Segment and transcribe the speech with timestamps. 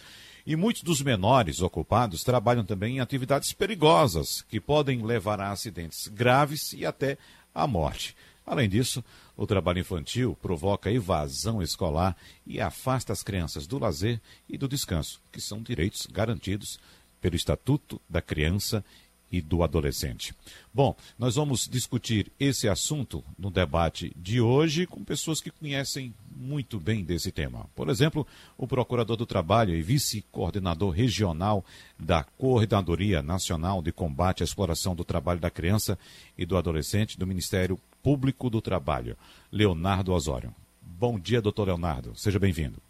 [0.47, 6.07] E muitos dos menores ocupados trabalham também em atividades perigosas, que podem levar a acidentes
[6.09, 7.17] graves e até
[7.55, 8.15] à morte.
[8.47, 9.03] Além disso,
[9.37, 12.14] o trabalho infantil provoca evasão escolar
[12.47, 16.79] e afasta as crianças do lazer e do descanso, que são direitos garantidos
[17.23, 18.84] pelo Estatuto da Criança
[19.34, 20.32] e do adolescente.
[20.72, 26.78] Bom, nós vamos discutir esse assunto no debate de hoje com pessoas que conhecem muito
[26.78, 27.66] bem desse tema.
[27.74, 28.24] Por exemplo,
[28.56, 31.64] o Procurador do Trabalho e vice-coordenador regional
[31.98, 35.98] da Coordenadoria Nacional de Combate à Exploração do Trabalho da Criança
[36.38, 39.16] e do Adolescente do Ministério Público do Trabalho,
[39.50, 40.55] Leonardo Osório.
[40.80, 42.12] Bom dia, doutor Leonardo.
[42.14, 42.80] Seja bem-vindo.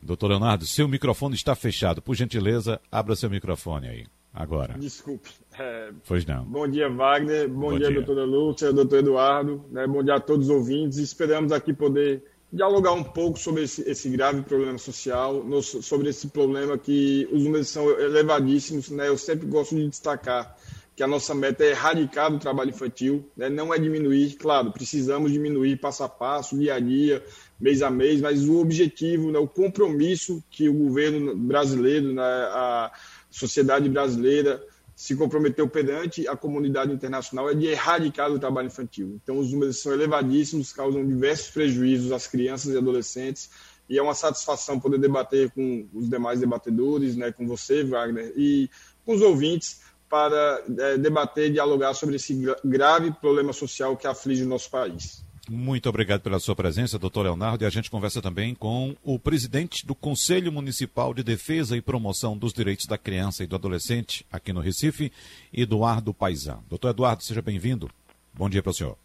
[0.00, 2.00] Doutor Leonardo, seu microfone está fechado.
[2.00, 4.06] Por gentileza, abra seu microfone aí
[4.36, 4.74] agora.
[4.78, 5.30] Desculpe.
[5.58, 6.44] É, pois não.
[6.44, 7.48] Bom dia, Wagner.
[7.48, 9.64] Bom, bom dia, dia, doutora Lúcia, doutor Eduardo.
[9.70, 9.86] Né?
[9.86, 10.98] Bom dia a todos os ouvintes.
[10.98, 16.28] Esperamos aqui poder dialogar um pouco sobre esse, esse grave problema social, no, sobre esse
[16.28, 18.90] problema que os números são elevadíssimos.
[18.90, 19.08] Né?
[19.08, 20.54] Eu sempre gosto de destacar
[20.94, 23.50] que a nossa meta é erradicar o trabalho infantil, né?
[23.50, 24.34] não é diminuir.
[24.36, 27.22] Claro, precisamos diminuir passo a passo, dia a dia,
[27.60, 29.38] mês a mês, mas o objetivo, né?
[29.38, 32.22] o compromisso que o governo brasileiro, né?
[32.22, 32.90] a,
[33.30, 34.62] sociedade brasileira
[34.94, 39.20] se comprometeu perante a comunidade internacional é de erradicar o trabalho infantil.
[39.22, 43.50] Então, os números são elevadíssimos, causam diversos prejuízos às crianças e adolescentes,
[43.90, 48.70] e é uma satisfação poder debater com os demais debatedores, né, com você, Wagner, e
[49.04, 54.44] com os ouvintes, para é, debater e dialogar sobre esse grave problema social que aflige
[54.44, 55.25] o nosso país.
[55.48, 57.62] Muito obrigado pela sua presença, doutor Leonardo.
[57.62, 62.36] E a gente conversa também com o presidente do Conselho Municipal de Defesa e Promoção
[62.36, 65.12] dos Direitos da Criança e do Adolescente aqui no Recife,
[65.52, 66.58] Eduardo Paisan.
[66.68, 67.88] Doutor Eduardo, seja bem-vindo.
[68.34, 68.98] Bom dia para o senhor.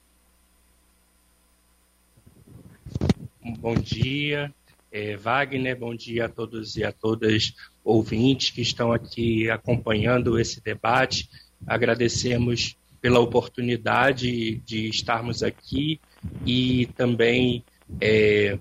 [3.59, 4.51] Bom dia,
[4.91, 5.77] é, Wagner.
[5.77, 7.53] Bom dia a todos e a todas
[7.83, 11.29] ouvintes que estão aqui acompanhando esse debate.
[11.67, 15.99] Agradecemos pela oportunidade de estarmos aqui
[16.45, 17.63] e também
[17.99, 18.57] é,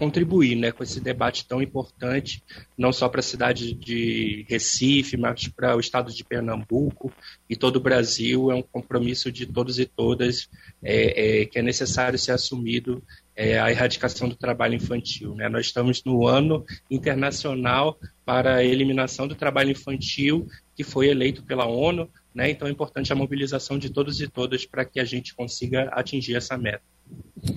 [0.00, 2.42] contribuir né, com esse debate tão importante,
[2.76, 7.12] não só para a cidade de Recife, mas para o estado de Pernambuco
[7.50, 8.50] e todo o Brasil.
[8.50, 10.48] É um compromisso de todos e todas
[10.82, 13.02] é, é, que é necessário ser assumido
[13.40, 15.34] é, a erradicação do trabalho infantil.
[15.34, 15.48] Né?
[15.48, 20.46] Nós estamos no ano internacional para a eliminação do trabalho infantil,
[20.76, 22.50] que foi eleito pela ONU né?
[22.50, 26.36] Então é importante a mobilização de todos e todas para que a gente consiga atingir
[26.36, 26.82] essa meta.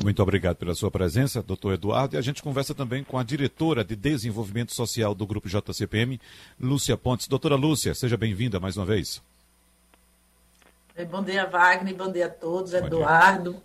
[0.03, 2.15] Muito obrigado pela sua presença, doutor Eduardo.
[2.15, 6.19] E a gente conversa também com a diretora de Desenvolvimento Social do Grupo JCPM,
[6.59, 7.27] Lúcia Pontes.
[7.27, 9.21] Doutora Lúcia, seja bem-vinda mais uma vez.
[11.11, 11.95] Bom dia, Wagner.
[11.95, 12.71] Bom dia a todos.
[12.71, 13.61] Bom Eduardo, dia.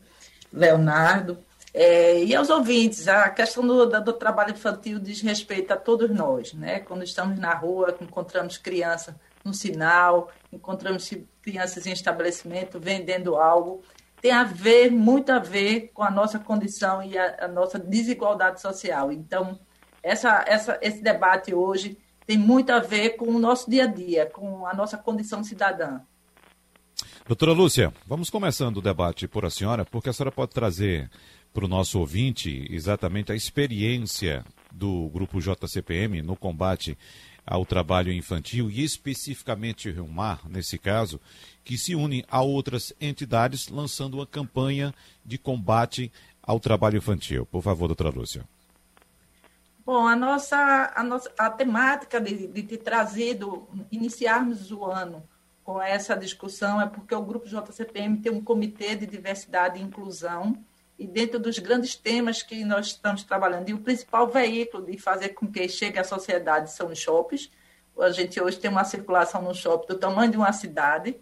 [0.53, 1.39] Leonardo.
[1.81, 6.53] É, e aos ouvintes, a questão do, do, trabalho infantil diz respeito a todos nós,
[6.53, 6.81] né?
[6.81, 11.09] Quando estamos na rua, encontramos crianças no sinal, encontramos
[11.41, 13.81] crianças em estabelecimento vendendo algo,
[14.21, 18.61] tem a ver, muito a ver com a nossa condição e a, a nossa desigualdade
[18.61, 19.13] social.
[19.13, 19.57] Então,
[20.03, 21.97] essa, essa, esse debate hoje
[22.27, 26.01] tem muito a ver com o nosso dia a dia, com a nossa condição cidadã.
[27.29, 31.09] Doutora Lúcia, vamos começando o debate por a senhora, porque a senhora pode trazer
[31.59, 36.97] para o nosso ouvinte exatamente a experiência do grupo JCPM no combate
[37.45, 41.21] ao trabalho infantil e especificamente o Mar, nesse caso,
[41.65, 44.95] que se une a outras entidades lançando uma campanha
[45.25, 47.45] de combate ao trabalho infantil.
[47.45, 48.45] Por favor, doutora Lúcia.
[49.85, 55.25] Bom, a nossa, a nossa a temática de, de ter trazido, iniciarmos o ano
[55.65, 60.57] com essa discussão é porque o Grupo JCPM tem um comitê de diversidade e inclusão
[60.99, 65.31] e dentro dos grandes temas que nós estamos trabalhando, e o principal veículo de fazer
[65.31, 67.51] com que chegue à sociedade são os shoppings.
[68.01, 71.17] A gente hoje tem uma circulação no shopping do tamanho de uma cidade,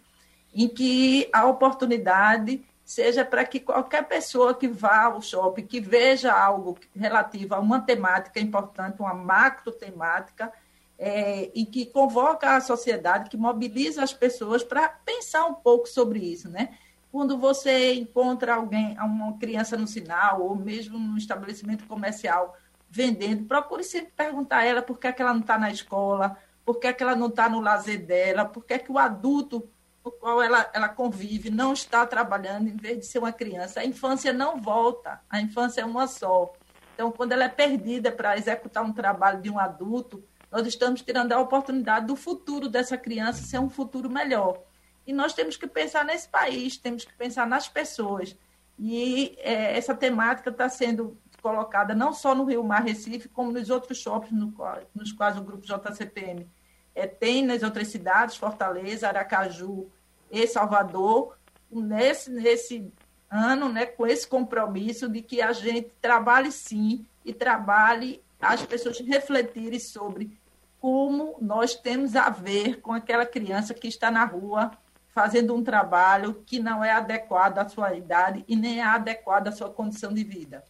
[0.53, 6.33] em que a oportunidade seja para que qualquer pessoa que vá ao shopping, que veja
[6.33, 10.51] algo relativo a uma temática importante, uma macro temática,
[10.97, 16.19] é, e que convoca a sociedade, que mobiliza as pessoas para pensar um pouco sobre
[16.19, 16.75] isso, né?
[17.17, 22.55] Quando você encontra alguém, uma criança no sinal, ou mesmo no estabelecimento comercial
[22.87, 26.37] vendendo, procure sempre perguntar a ela por que, é que ela não está na escola,
[26.63, 28.99] por que, é que ela não está no lazer dela, por que, é que o
[28.99, 29.67] adulto
[30.03, 33.79] com o qual ela, ela convive não está trabalhando em vez de ser uma criança.
[33.79, 36.53] A infância não volta, a infância é uma só.
[36.93, 41.33] Então, quando ela é perdida para executar um trabalho de um adulto, nós estamos tirando
[41.33, 44.66] a oportunidade do futuro dessa criança ser um futuro melhor.
[45.07, 48.35] E nós temos que pensar nesse país, temos que pensar nas pessoas.
[48.77, 53.69] E é, essa temática está sendo colocada não só no Rio Mar Recife, como nos
[53.69, 54.53] outros shoppings no,
[54.93, 56.45] nos quais o grupo JCPM
[56.93, 59.89] é, tem nas outras cidades, Fortaleza, Aracaju
[60.29, 61.37] e Salvador,
[61.71, 62.91] nesse, nesse
[63.29, 68.99] ano, né, com esse compromisso de que a gente trabalhe sim e trabalhe as pessoas
[68.99, 70.37] refletirem sobre
[70.79, 74.71] como nós temos a ver com aquela criança que está na rua
[75.17, 79.51] fazendo um trabalho que não é adequado à sua idade e nem é adequado à
[79.51, 80.63] sua condição de vida.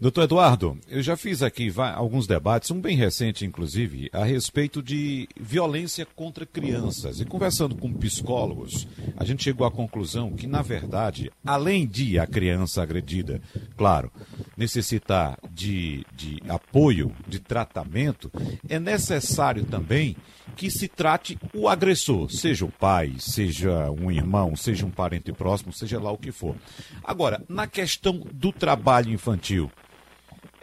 [0.00, 5.28] Doutor Eduardo, eu já fiz aqui alguns debates, um bem recente, inclusive, a respeito de
[5.36, 7.18] violência contra crianças.
[7.18, 8.86] E conversando com psicólogos,
[9.16, 13.40] a gente chegou à conclusão que, na verdade, além de a criança agredida,
[13.76, 14.12] claro,
[14.56, 18.30] necessitar de, de apoio, de tratamento,
[18.68, 20.16] é necessário também
[20.56, 25.72] que se trate o agressor, seja o pai, seja um irmão, seja um parente próximo,
[25.72, 26.56] seja lá o que for.
[27.02, 29.70] Agora, na questão do trabalho infantil,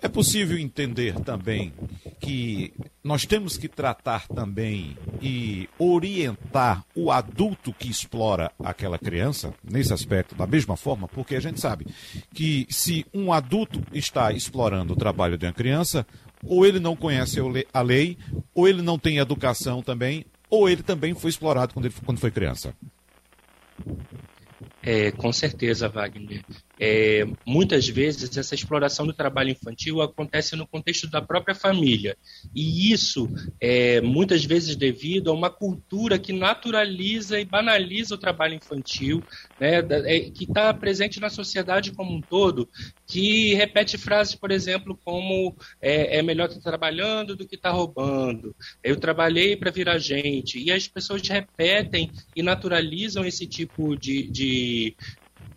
[0.01, 1.71] é possível entender também
[2.19, 2.73] que
[3.03, 10.33] nós temos que tratar também e orientar o adulto que explora aquela criança nesse aspecto
[10.33, 11.85] da mesma forma, porque a gente sabe
[12.33, 16.05] que se um adulto está explorando o trabalho de uma criança,
[16.43, 17.39] ou ele não conhece
[17.73, 18.17] a lei,
[18.53, 22.31] ou ele não tem educação também, ou ele também foi explorado quando, ele, quando foi
[22.31, 22.73] criança.
[24.83, 26.43] É, com certeza, Wagner.
[26.83, 32.17] É, muitas vezes essa exploração do trabalho infantil acontece no contexto da própria família.
[32.55, 33.29] E isso
[33.61, 39.23] é muitas vezes devido a uma cultura que naturaliza e banaliza o trabalho infantil,
[39.59, 42.67] né, é, que está presente na sociedade como um todo,
[43.07, 48.55] que repete frases, por exemplo, como é, é melhor estar trabalhando do que estar roubando,
[48.83, 50.57] eu trabalhei para virar gente.
[50.57, 54.95] E as pessoas repetem e naturalizam esse tipo de, de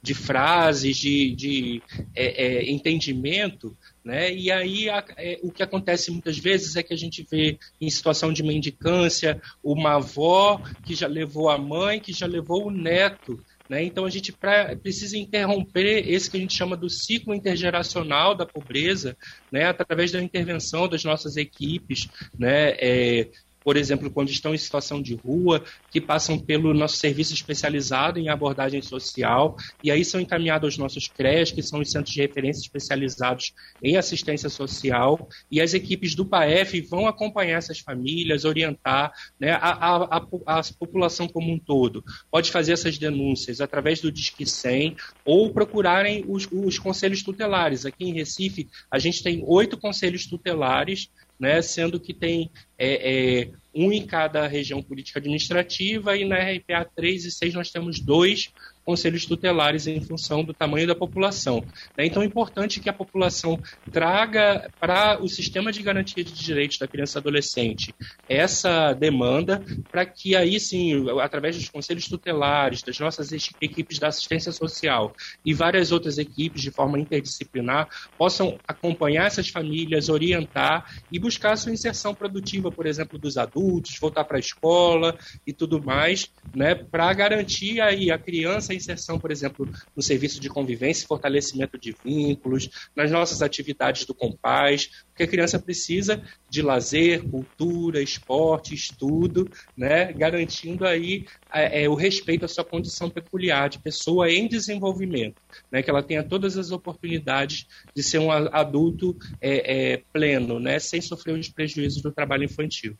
[0.04, 1.82] de frases, de, de
[2.14, 3.74] é, é, entendimento,
[4.04, 4.30] né?
[4.30, 7.88] E aí a, é, o que acontece muitas vezes é que a gente vê em
[7.88, 13.42] situação de mendicância uma avó que já levou a mãe, que já levou o neto.
[13.66, 13.82] Né?
[13.82, 18.44] Então a gente pra, precisa interromper esse que a gente chama do ciclo intergeracional da
[18.44, 19.16] pobreza,
[19.50, 19.64] né?
[19.64, 22.06] através da intervenção das nossas equipes,
[22.38, 22.72] né?
[22.72, 23.30] É,
[23.64, 28.28] por exemplo, quando estão em situação de rua, que passam pelo nosso serviço especializado em
[28.28, 32.60] abordagem social, e aí são encaminhados aos nossos CRES, que são os centros de referência
[32.60, 39.52] especializados em assistência social, e as equipes do PAEF vão acompanhar essas famílias, orientar né,
[39.52, 42.04] a, a, a, a população como um todo.
[42.30, 47.86] Pode fazer essas denúncias através do Disque 100 ou procurarem os, os conselhos tutelares.
[47.86, 53.50] Aqui em Recife, a gente tem oito conselhos tutelares né, sendo que tem é, é,
[53.74, 58.52] um em cada região política administrativa e na RPA 3 e 6 nós temos dois
[58.84, 61.64] conselhos tutelares em função do tamanho da população.
[61.96, 62.06] Né?
[62.06, 63.58] Então é importante que a população
[63.90, 67.94] traga para o sistema de garantia de direitos da criança e adolescente
[68.28, 74.52] essa demanda para que aí sim, através dos conselhos tutelares, das nossas equipes da assistência
[74.52, 75.14] social
[75.44, 77.88] e várias outras equipes de forma interdisciplinar
[78.18, 83.98] possam acompanhar essas famílias, orientar e buscar a sua inserção produtiva, por exemplo, dos adultos,
[83.98, 89.30] voltar para a escola e tudo mais, né, para garantir aí a criança inserção, por
[89.30, 95.22] exemplo, no serviço de convivência e fortalecimento de vínculos, nas nossas atividades do Compaz, porque
[95.22, 102.48] a criança precisa de lazer, cultura, esporte, estudo, né, garantindo aí é, o respeito à
[102.48, 105.40] sua condição peculiar de pessoa em desenvolvimento,
[105.70, 110.78] né, que ela tenha todas as oportunidades de ser um adulto é, é, pleno, né,
[110.78, 112.96] sem sofrer os prejuízos do trabalho infantil.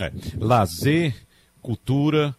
[0.00, 1.14] É, lazer,
[1.60, 2.36] cultura,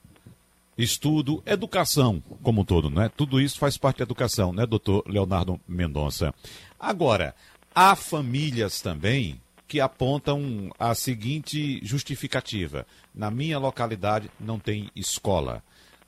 [0.77, 3.09] estudo, educação como um todo, né?
[3.15, 6.33] Tudo isso faz parte da educação, né, doutor Leonardo Mendonça?
[6.79, 7.33] Agora,
[7.73, 15.63] há famílias também que apontam a seguinte justificativa: na minha localidade não tem escola.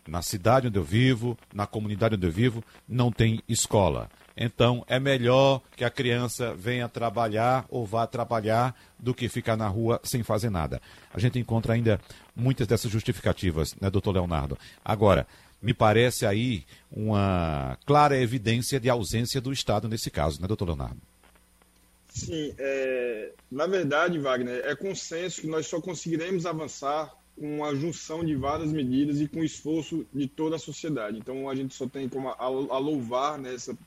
[0.10, 4.10] na cidade onde eu vivo, na comunidade onde eu vivo, não tem escola.
[4.36, 9.68] Então é melhor que a criança venha trabalhar ou vá trabalhar do que ficar na
[9.68, 10.82] rua sem fazer nada.
[11.14, 12.00] A gente encontra ainda
[12.40, 14.58] muitas dessas justificativas, né, doutor Leonardo?
[14.84, 15.28] Agora,
[15.62, 20.98] me parece aí uma clara evidência de ausência do Estado nesse caso, né, doutor Leonardo?
[22.08, 28.26] Sim, é, na verdade, Wagner, é consenso que nós só conseguiremos avançar com a junção
[28.26, 31.18] de várias medidas e com o esforço de toda a sociedade.
[31.18, 33.80] Então, a gente só tem como a, a louvar nessa né,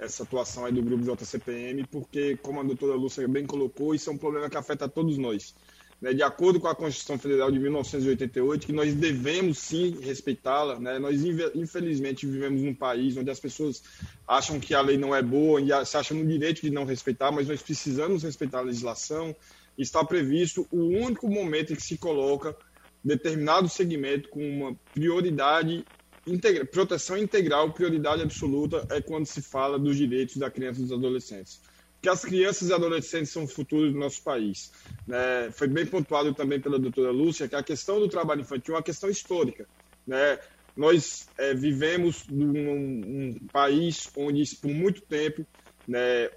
[0.00, 4.12] essa atuação aí do grupo JCPM, porque, como a doutora Lúcia bem colocou, isso é
[4.12, 5.54] um problema que afeta todos nós.
[6.00, 6.14] Né?
[6.14, 10.98] De acordo com a Constituição Federal de 1988, que nós devemos sim respeitá-la, né?
[10.98, 11.22] nós
[11.54, 13.82] infelizmente vivemos num país onde as pessoas
[14.26, 17.30] acham que a lei não é boa e se acham no direito de não respeitar,
[17.30, 19.34] mas nós precisamos respeitar a legislação.
[19.76, 22.56] Está previsto o único momento em que se coloca
[23.02, 25.84] determinado segmento com uma prioridade
[26.26, 30.92] integra proteção integral, prioridade absoluta é quando se fala dos direitos da criança e dos
[30.92, 31.60] adolescentes.
[32.00, 34.72] Porque as crianças e adolescentes são o futuro do nosso país.
[35.06, 35.50] Né?
[35.52, 38.82] Foi bem pontuado também pela doutora Lúcia que a questão do trabalho infantil é uma
[38.82, 39.68] questão histórica.
[40.06, 40.38] Né?
[40.74, 45.46] Nós é, vivemos num um país onde, por muito tempo,
[45.86, 46.30] né,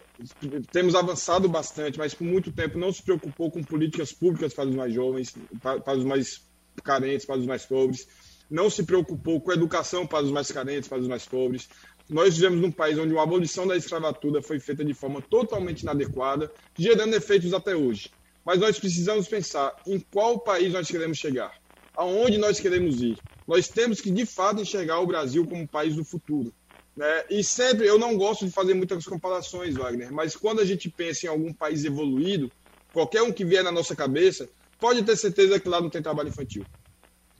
[0.70, 4.76] temos avançado bastante, mas por muito tempo não se preocupou com políticas públicas para os
[4.76, 6.42] mais jovens, para, para os mais
[6.84, 8.06] carentes, para os mais pobres
[8.54, 11.68] não se preocupou com educação para os mais carentes, para os mais pobres.
[12.10, 16.52] Nós vivemos num país onde a abolição da escravatura foi feita de forma totalmente inadequada,
[16.78, 18.12] gerando efeitos até hoje.
[18.46, 21.54] Mas nós precisamos pensar em qual país nós queremos chegar,
[21.96, 23.18] aonde nós queremos ir.
[23.48, 26.54] Nós temos que, de fato, enxergar o Brasil como um país do futuro.
[26.96, 27.24] Né?
[27.30, 31.26] E sempre, eu não gosto de fazer muitas comparações, Wagner, mas quando a gente pensa
[31.26, 32.52] em algum país evoluído,
[32.92, 36.30] qualquer um que vier na nossa cabeça, pode ter certeza que lá não tem trabalho
[36.30, 36.66] infantil.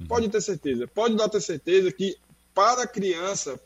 [0.08, 0.88] Pode ter certeza.
[0.88, 2.18] Pode dar ter certeza que
[2.54, 3.60] para a criança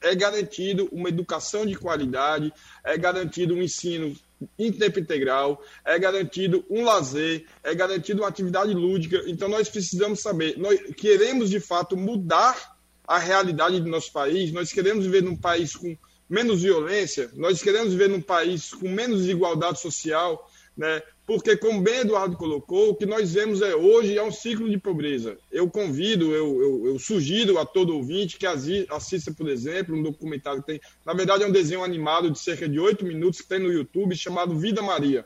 [0.00, 2.52] é garantido uma educação de qualidade,
[2.84, 4.16] é garantido um ensino
[4.58, 9.22] em tempo integral, é garantido um lazer, é garantido uma atividade lúdica.
[9.26, 12.76] Então nós precisamos saber, nós queremos de fato mudar
[13.06, 15.96] a realidade do nosso país, nós queremos viver num país com
[16.28, 21.02] menos violência, nós queremos viver num país com menos desigualdade social, né?
[21.30, 24.76] Porque, como bem Eduardo colocou, o que nós vemos é hoje é um ciclo de
[24.76, 25.38] pobreza.
[25.52, 30.60] Eu convido, eu, eu, eu sugiro a todo ouvinte que assista, por exemplo, um documentário
[30.60, 33.60] que tem, na verdade, é um desenho animado de cerca de oito minutos que tem
[33.60, 35.24] no YouTube chamado Vida Maria.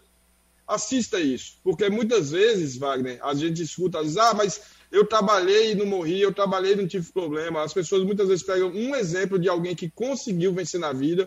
[0.68, 4.60] Assista isso, porque muitas vezes, Wagner, a gente escuta, ah, mas
[4.92, 7.62] eu trabalhei e não morri, eu trabalhei e não tive problema.
[7.62, 11.26] As pessoas muitas vezes pegam um exemplo de alguém que conseguiu vencer na vida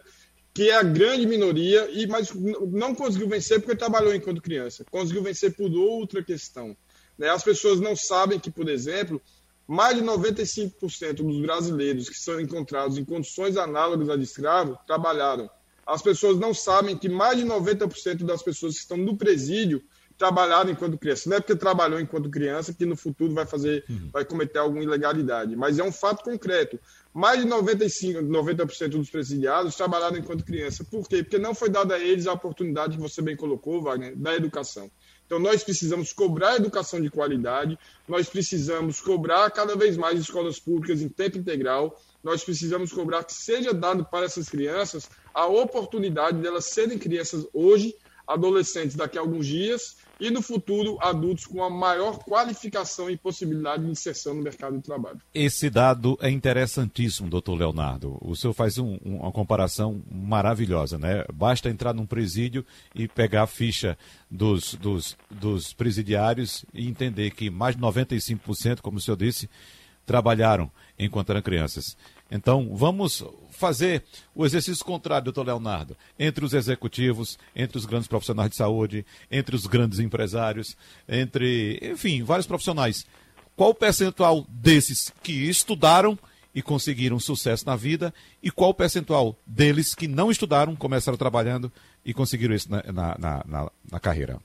[0.58, 4.84] que é a grande minoria, e mas não conseguiu vencer porque trabalhou enquanto criança.
[4.90, 6.76] Conseguiu vencer por outra questão.
[7.16, 7.30] Né?
[7.30, 9.22] As pessoas não sabem que, por exemplo,
[9.68, 15.48] mais de 95% dos brasileiros que são encontrados em condições análogas a de escravo trabalharam.
[15.86, 19.84] As pessoas não sabem que mais de 90% das pessoas que estão no presídio
[20.18, 21.30] trabalharam enquanto criança.
[21.30, 24.10] Não é porque trabalhou enquanto criança que no futuro vai fazer, uhum.
[24.12, 26.80] vai cometer alguma ilegalidade, mas é um fato concreto.
[27.14, 30.84] Mais de 95, 90% dos presidiados trabalharam enquanto criança.
[30.84, 31.24] Por quê?
[31.24, 34.90] Porque não foi dada a eles a oportunidade que você bem colocou, Wagner, da educação.
[35.26, 41.02] Então, nós precisamos cobrar educação de qualidade, nós precisamos cobrar cada vez mais escolas públicas
[41.02, 46.66] em tempo integral, nós precisamos cobrar que seja dado para essas crianças a oportunidade delas
[46.66, 47.94] serem crianças hoje,
[48.28, 53.84] adolescentes daqui a alguns dias e no futuro adultos com a maior qualificação e possibilidade
[53.84, 55.22] de inserção no mercado de trabalho.
[55.34, 58.18] Esse dado é interessantíssimo, doutor Leonardo.
[58.22, 61.24] O senhor faz um, uma comparação maravilhosa, né?
[61.34, 62.66] Basta entrar num presídio
[62.96, 63.98] e pegar a ficha
[64.30, 69.50] dos, dos, dos presidiários e entender que mais de 95%, como o senhor disse,
[70.06, 71.96] trabalharam enquanto eram crianças.
[72.30, 74.04] Então, vamos fazer
[74.36, 79.56] o exercício contrário, doutor Leonardo, entre os executivos, entre os grandes profissionais de saúde, entre
[79.56, 80.76] os grandes empresários,
[81.08, 83.06] entre, enfim, vários profissionais.
[83.56, 86.18] Qual o percentual desses que estudaram
[86.54, 91.72] e conseguiram sucesso na vida e qual o percentual deles que não estudaram, começaram trabalhando
[92.06, 94.40] e conseguiram isso na, na, na, na carreira?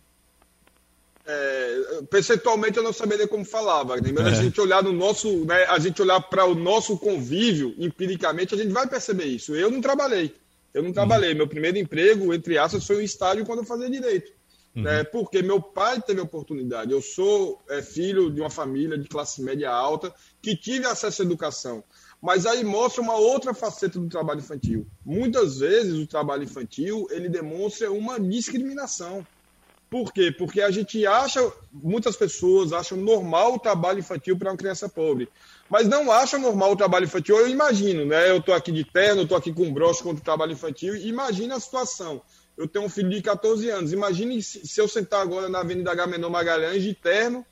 [1.25, 4.31] É, percentualmente eu não saberia como falar, Wagner, mas é.
[4.31, 8.59] a gente olhar no nosso, né, a gente olhar para o nosso convívio empiricamente, a
[8.59, 9.55] gente vai perceber isso.
[9.55, 10.35] Eu não trabalhei.
[10.75, 11.31] Eu não trabalhei.
[11.31, 11.39] Uhum.
[11.39, 14.33] Meu primeiro emprego, entre aspas, foi um estágio quando eu fazia direito.
[14.75, 14.83] Uhum.
[14.83, 16.91] Né, porque meu pai teve oportunidade.
[16.91, 21.25] Eu sou é, filho de uma família de classe média alta que tive acesso à
[21.25, 21.85] educação.
[22.21, 24.87] Mas aí mostra uma outra faceta do trabalho infantil.
[25.05, 29.27] Muitas vezes o trabalho infantil ele demonstra uma discriminação.
[29.93, 30.33] Por quê?
[30.33, 35.29] Porque a gente acha, muitas pessoas acham normal o trabalho infantil para uma criança pobre,
[35.69, 37.37] mas não acham normal o trabalho infantil.
[37.37, 38.31] Eu imagino, né?
[38.31, 41.61] Eu estou aqui de terno, estou aqui com broche contra o trabalho infantil, imagina a
[41.61, 42.23] situação.
[42.57, 45.93] Eu tenho um filho de 14 anos, imagine se, se eu sentar agora na Avenida
[45.93, 47.45] Agamenon Magalhães de terno,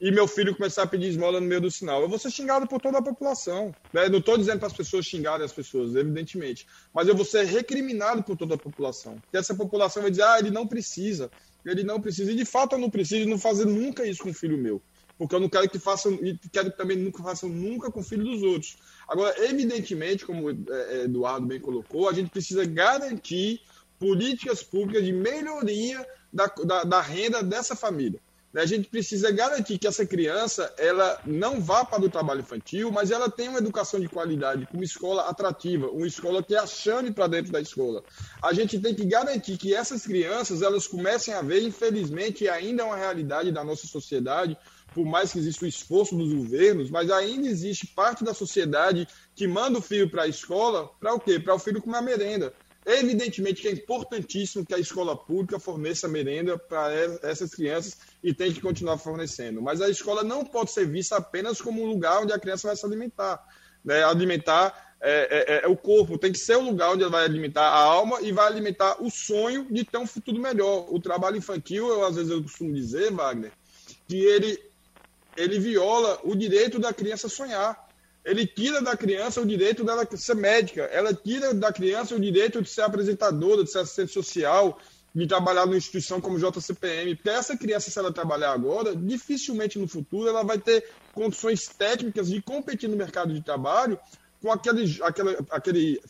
[0.00, 2.00] e meu filho começar a pedir esmola no meio do sinal.
[2.00, 3.74] Eu vou ser xingado por toda a população.
[3.92, 4.08] Né?
[4.08, 6.66] Não estou dizendo para as pessoas xingarem as pessoas, evidentemente.
[6.94, 9.18] Mas eu vou ser recriminado por toda a população.
[9.18, 11.30] Porque essa população vai dizer, ah, ele não precisa.
[11.64, 12.32] Ele não precisa.
[12.32, 14.80] E de fato eu não preciso não fazer nunca isso com o filho meu.
[15.18, 18.02] Porque eu não quero que façam, e quero que também nunca façam nunca com o
[18.02, 18.78] filho dos outros.
[19.06, 23.60] Agora, evidentemente, como é, é, Eduardo bem colocou, a gente precisa garantir
[23.98, 28.18] políticas públicas de melhoria da, da, da renda dessa família.
[28.52, 32.90] Né, a gente precisa garantir que essa criança ela não vá para o trabalho infantil,
[32.90, 36.66] mas ela tenha uma educação de qualidade, com uma escola atrativa, uma escola que a
[36.66, 38.02] chame para dentro da escola.
[38.42, 42.86] A gente tem que garantir que essas crianças elas comecem a ver, infelizmente, ainda é
[42.86, 44.56] uma realidade da nossa sociedade,
[44.92, 49.46] por mais que exista o esforço dos governos, mas ainda existe parte da sociedade que
[49.46, 51.38] manda o filho para a escola para o quê?
[51.38, 52.52] Para o filho comer merenda.
[52.98, 56.92] Evidentemente que é importantíssimo que a escola pública forneça merenda para
[57.22, 59.62] essas crianças e tem que continuar fornecendo.
[59.62, 62.76] Mas a escola não pode ser vista apenas como um lugar onde a criança vai
[62.76, 63.40] se alimentar.
[63.84, 64.02] Né?
[64.02, 67.24] Alimentar é, é, é, é o corpo, tem que ser o lugar onde ela vai
[67.24, 70.92] alimentar a alma e vai alimentar o sonho de ter um futuro melhor.
[70.92, 73.52] O trabalho infantil, eu, às vezes eu costumo dizer, Wagner,
[74.08, 74.60] que ele,
[75.36, 77.88] ele viola o direito da criança sonhar
[78.24, 82.60] ele tira da criança o direito dela ser médica, ela tira da criança o direito
[82.60, 84.78] de ser apresentadora, de ser assistente social,
[85.14, 87.16] de trabalhar numa instituição como JCPM.
[87.16, 92.28] Porque essa criança, se ela trabalhar agora, dificilmente no futuro ela vai ter condições técnicas
[92.28, 93.98] de competir no mercado de trabalho
[94.42, 96.02] com aquele, aquele, aquele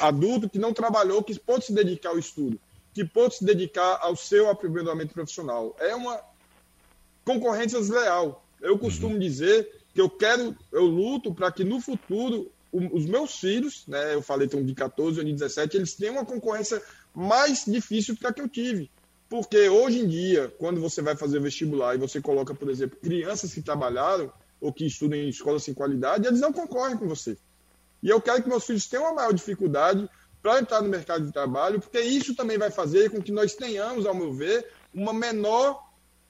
[0.00, 2.58] adulto que não trabalhou, que pode se dedicar ao estudo,
[2.94, 5.76] que pode se dedicar ao seu aprimoramento profissional.
[5.78, 6.20] É uma
[7.24, 8.44] concorrência desleal.
[8.60, 9.20] Eu costumo uhum.
[9.20, 14.20] dizer que eu quero, eu luto para que no futuro os meus filhos, né, eu
[14.20, 16.82] falei tem um de 14 ou de 17, eles tenham uma concorrência
[17.14, 18.90] mais difícil que a que eu tive.
[19.28, 23.54] Porque hoje em dia, quando você vai fazer vestibular e você coloca, por exemplo, crianças
[23.54, 27.38] que trabalharam ou que estudam em escolas sem qualidade, eles não concorrem com você.
[28.02, 30.10] E eu quero que meus filhos tenham uma maior dificuldade
[30.42, 34.04] para entrar no mercado de trabalho, porque isso também vai fazer com que nós tenhamos,
[34.04, 35.80] ao meu ver, uma menor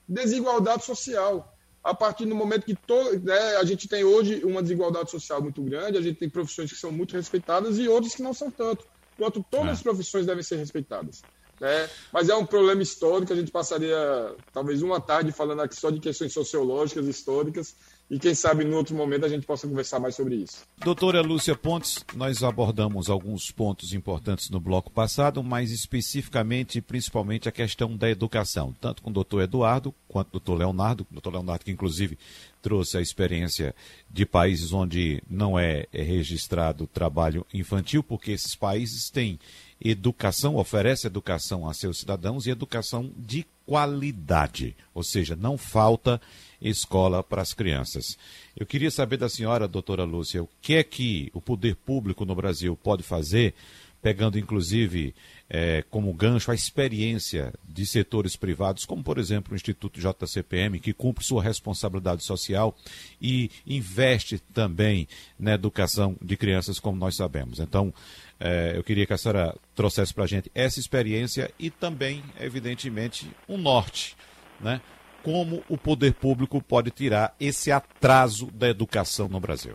[0.07, 1.54] desigualdade social
[1.85, 5.61] a partir do momento que to, né, a gente tem hoje uma desigualdade social muito
[5.61, 8.87] grande, a gente tem profissões que são muito respeitadas e outras que não são tanto,
[9.13, 9.71] enquanto todas é.
[9.73, 11.21] as profissões devem ser respeitadas.
[11.61, 11.87] Né?
[12.11, 15.99] Mas é um problema histórico, a gente passaria talvez uma tarde falando aqui só de
[15.99, 17.75] questões sociológicas, históricas,
[18.09, 20.63] e quem sabe no outro momento a gente possa conversar mais sobre isso.
[20.77, 27.51] Doutora Lúcia Pontes, nós abordamos alguns pontos importantes no bloco passado, mas especificamente, principalmente a
[27.51, 31.71] questão da educação, tanto com o doutor Eduardo quanto o doutor Leonardo, doutor Leonardo que
[31.71, 32.17] inclusive
[32.61, 33.75] trouxe a experiência
[34.09, 39.39] de países onde não é, é registrado trabalho infantil, porque esses países têm
[39.79, 46.21] educação, oferece educação a seus cidadãos e educação de qualidade, ou seja, não falta
[46.69, 48.17] escola para as crianças.
[48.55, 52.35] Eu queria saber da senhora, doutora Lúcia, o que é que o poder público no
[52.35, 53.53] Brasil pode fazer,
[54.01, 55.15] pegando inclusive
[55.49, 60.93] é, como gancho a experiência de setores privados, como por exemplo o Instituto JCPM, que
[60.93, 62.75] cumpre sua responsabilidade social
[63.21, 65.07] e investe também
[65.39, 67.59] na educação de crianças, como nós sabemos.
[67.59, 67.93] Então,
[68.39, 73.29] é, eu queria que a senhora trouxesse para a gente essa experiência e também, evidentemente,
[73.47, 74.15] um norte,
[74.59, 74.81] né?
[75.25, 79.73] Como o poder público pode tirar esse atraso da educação no Brasil?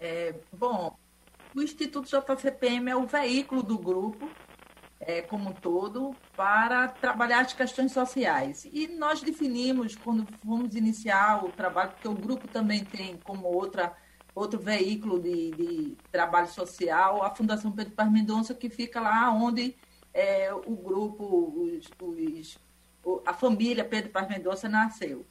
[0.00, 0.96] É, bom,
[1.54, 4.26] o Instituto JCPM é o veículo do grupo,
[4.98, 8.66] é, como um todo, para trabalhar as questões sociais.
[8.72, 13.92] E nós definimos, quando fomos iniciar o trabalho, porque o grupo também tem como outra,
[14.34, 19.76] outro veículo de, de trabalho social, a Fundação Pedro Paz Mendonça, que fica lá onde
[20.14, 22.58] é, o grupo, os, os
[23.26, 25.26] a família Pedro Paz Mendonça nasceu.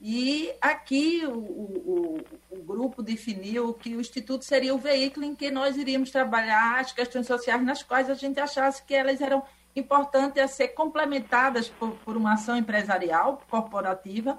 [0.00, 5.50] E aqui o, o, o, grupo definiu que o Instituto seria o veículo em que
[5.50, 9.42] nós iríamos trabalhar as questões sociais nas quais a gente achasse que elas eram
[9.74, 14.38] importantes a ser complementadas por, por uma ação empresarial, corporativa,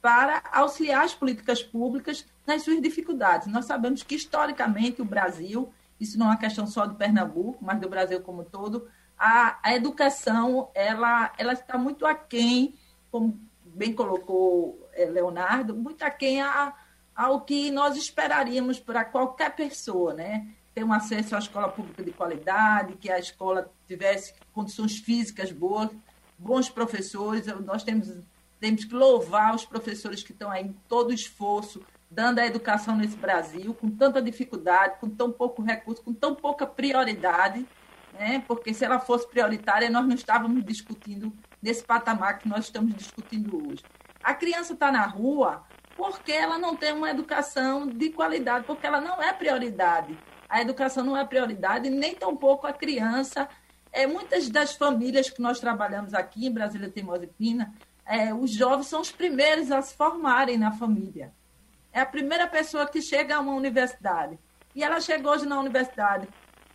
[0.00, 3.46] para auxiliar as políticas públicas nas suas dificuldades.
[3.46, 7.80] Nós sabemos que, historicamente, o Brasil, isso não é uma questão só de Pernambuco, mas
[7.80, 8.88] do Brasil como todo,
[9.24, 12.74] a, a educação ela, ela está muito aquém,
[13.08, 16.74] como bem colocou eh, Leonardo, muito aquém a,
[17.14, 20.48] ao que nós esperaríamos para qualquer pessoa, né?
[20.74, 25.90] Ter um acesso à escola pública de qualidade, que a escola tivesse condições físicas boas.
[26.36, 28.12] bons professores, nós temos,
[28.58, 31.80] temos que louvar os professores que estão aí em todo esforço,
[32.10, 36.66] dando a educação nesse Brasil, com tanta dificuldade, com tão pouco recurso, com tão pouca
[36.66, 37.64] prioridade,
[38.12, 38.42] né?
[38.46, 43.68] porque se ela fosse prioritária, nós não estávamos discutindo nesse patamar que nós estamos discutindo
[43.68, 43.82] hoje.
[44.22, 45.64] A criança está na rua
[45.96, 50.18] porque ela não tem uma educação de qualidade, porque ela não é prioridade.
[50.48, 53.48] A educação não é prioridade, nem tampouco a criança.
[53.92, 57.74] É, muitas das famílias que nós trabalhamos aqui em Brasília Teimosa e Pina,
[58.06, 61.32] é, os jovens são os primeiros a se formarem na família.
[61.92, 64.38] É a primeira pessoa que chega a uma universidade.
[64.74, 66.26] E ela chegou hoje na universidade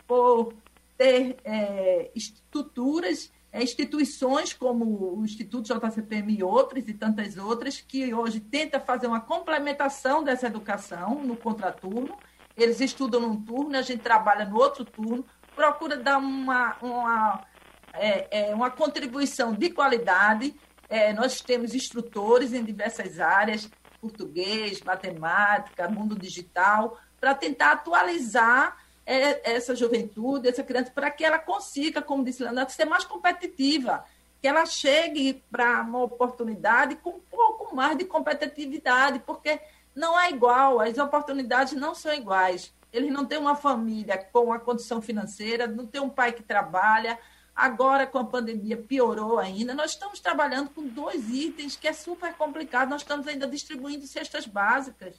[0.07, 0.53] por
[0.97, 8.13] ter é, estruturas é, instituições como o Instituto JCPM e outras, e tantas outras, que
[8.13, 12.17] hoje tenta fazer uma complementação dessa educação no contraturno.
[12.55, 17.45] Eles estudam num turno, a gente trabalha no outro turno, procura dar uma, uma,
[17.93, 20.53] é, é, uma contribuição de qualidade.
[20.89, 23.69] É, nós temos instrutores em diversas áreas,
[24.01, 32.01] português, matemática, mundo digital, para tentar atualizar essa juventude, essa criança, para que ela consiga,
[32.01, 34.03] como disse Leonardo, ser mais competitiva,
[34.41, 39.61] que ela chegue para uma oportunidade com um pouco mais de competitividade, porque
[39.95, 42.73] não é igual, as oportunidades não são iguais.
[42.91, 47.17] Eles não têm uma família com a condição financeira, não tem um pai que trabalha.
[47.55, 49.73] Agora, com a pandemia, piorou ainda.
[49.73, 52.89] Nós estamos trabalhando com dois itens que é super complicado.
[52.89, 55.15] Nós estamos ainda distribuindo cestas básicas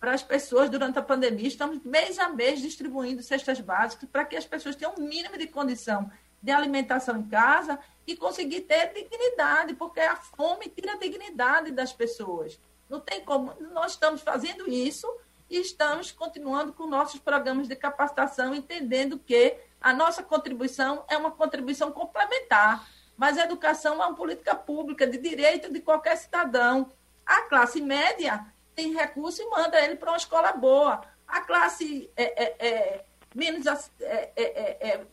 [0.00, 1.48] para as pessoas durante a pandemia.
[1.48, 5.46] Estamos mês a mês distribuindo cestas básicas para que as pessoas tenham um mínimo de
[5.46, 6.10] condição
[6.42, 11.92] de alimentação em casa e conseguir ter dignidade, porque a fome tira a dignidade das
[11.92, 12.58] pessoas.
[12.88, 13.52] Não tem como.
[13.72, 15.06] Nós estamos fazendo isso
[15.50, 21.30] e estamos continuando com nossos programas de capacitação, entendendo que a nossa contribuição é uma
[21.30, 26.90] contribuição complementar, mas a educação é uma política pública de direito de qualquer cidadão.
[27.26, 28.46] A classe média
[28.78, 31.00] tem recurso e manda ele para uma escola boa.
[31.26, 35.06] A classe é, é, é menos é, é, é, é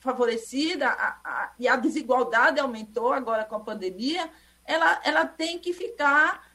[0.00, 4.28] favorecida a, a, e a desigualdade aumentou agora com a pandemia,
[4.64, 6.50] ela, ela tem que ficar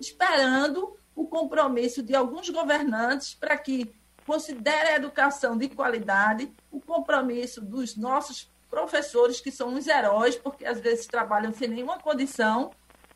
[0.00, 3.92] esperando o compromisso de alguns governantes para que
[4.24, 10.64] considere a educação de qualidade, o compromisso dos nossos professores, que são os heróis, porque
[10.64, 12.70] às vezes trabalham sem nenhuma condição,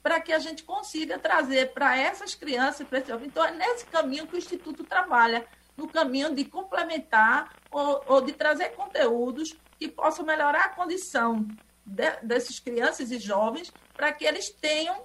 [0.06, 4.24] para que a gente consiga trazer para essas crianças, para esse Então, é nesse caminho
[4.24, 5.44] que o Instituto trabalha,
[5.76, 11.44] no caminho de complementar ou, ou de trazer conteúdos que possam melhorar a condição
[11.84, 15.02] de, dessas crianças e jovens, para que eles tenham,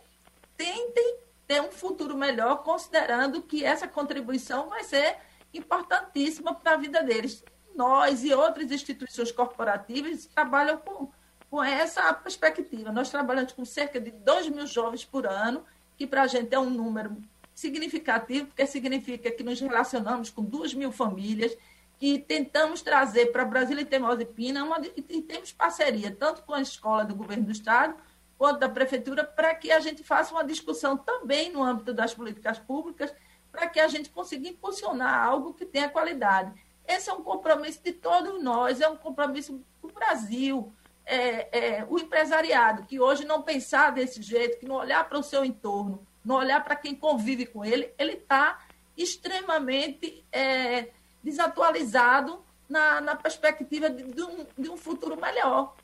[0.55, 5.17] tentem ter um futuro melhor, considerando que essa contribuição vai ser
[5.51, 7.43] importantíssima para a vida deles.
[7.73, 11.11] Nós e outras instituições corporativas trabalham com
[11.51, 12.93] com essa perspectiva.
[12.93, 15.65] Nós trabalhamos com cerca de 2 mil jovens por ano,
[15.97, 17.17] que para a gente é um número
[17.53, 21.55] significativo, porque significa que nos relacionamos com 2 mil famílias,
[21.99, 26.53] que tentamos trazer para Brasília e Teimosa e Pina, uma, e temos parceria tanto com
[26.53, 27.95] a escola do governo do Estado,
[28.37, 32.57] quanto da Prefeitura, para que a gente faça uma discussão também no âmbito das políticas
[32.57, 33.13] públicas,
[33.51, 36.53] para que a gente consiga impulsionar algo que tenha qualidade.
[36.87, 40.73] Esse é um compromisso de todos nós, é um compromisso do Brasil,
[41.05, 45.23] é, é, o empresariado, que hoje não pensar desse jeito, que não olhar para o
[45.23, 48.59] seu entorno, não olhar para quem convive com ele, ele está
[48.95, 50.89] extremamente é,
[51.23, 55.75] desatualizado na, na perspectiva de, de, um, de um futuro melhor.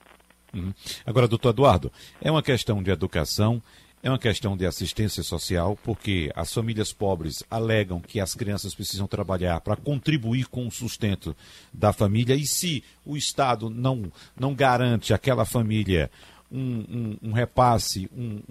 [0.53, 0.73] Uhum.
[1.05, 3.61] Agora, doutor Eduardo, é uma questão de educação
[4.01, 9.07] é uma questão de assistência social, porque as famílias pobres alegam que as crianças precisam
[9.07, 11.35] trabalhar para contribuir com o sustento
[11.73, 16.11] da família, e se o Estado não, não garante àquela família
[16.51, 18.41] um, um, um repasse, um,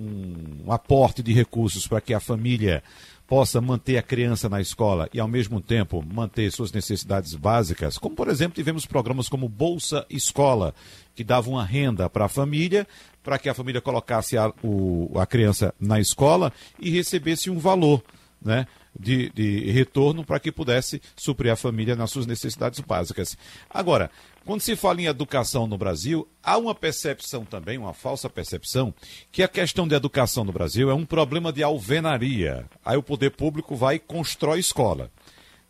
[0.66, 2.82] um aporte de recursos para que a família
[3.26, 8.14] possa manter a criança na escola e, ao mesmo tempo, manter suas necessidades básicas, como,
[8.14, 10.74] por exemplo, tivemos programas como Bolsa Escola,
[11.14, 12.86] que dava uma renda para a família,
[13.24, 18.02] para que a família colocasse a, o, a criança na escola e recebesse um valor,
[18.40, 18.66] né?
[18.98, 23.36] De, de, retorno para que pudesse suprir a família nas suas necessidades básicas.
[23.68, 24.10] Agora,
[24.44, 28.94] quando se fala em educação no Brasil, há uma percepção também, uma falsa percepção,
[29.30, 32.64] que a questão de educação no Brasil é um problema de alvenaria.
[32.84, 35.10] Aí o poder público vai e constrói escola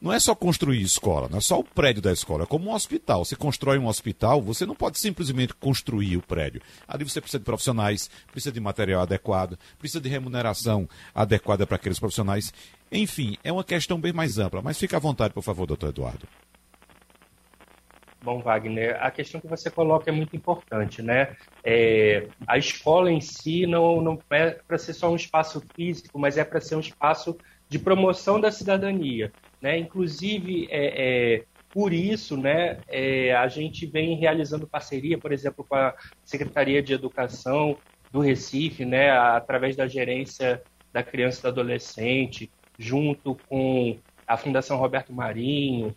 [0.00, 2.74] não é só construir escola, não é só o prédio da escola, é como um
[2.74, 3.24] hospital.
[3.24, 6.60] Você constrói um hospital, você não pode simplesmente construir o prédio.
[6.86, 11.98] Ali você precisa de profissionais, precisa de material adequado, precisa de remuneração adequada para aqueles
[11.98, 12.52] profissionais.
[12.92, 16.28] Enfim, é uma questão bem mais ampla, mas fique à vontade, por favor, doutor Eduardo.
[18.22, 21.36] Bom, Wagner, a questão que você coloca é muito importante, né?
[21.62, 26.36] É, a escola em si não, não é para ser só um espaço físico, mas
[26.36, 29.32] é para ser um espaço de promoção da cidadania,
[29.66, 29.76] né?
[29.76, 35.74] Inclusive, é, é por isso, né, é, a gente vem realizando parceria, por exemplo, com
[35.74, 35.92] a
[36.24, 37.76] Secretaria de Educação
[38.12, 42.48] do Recife, né, através da gerência da criança e do adolescente,
[42.78, 45.92] junto com a Fundação Roberto Marinho